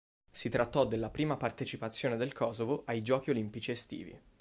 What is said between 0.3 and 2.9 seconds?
Si trattò della prima partecipazione del Kosovo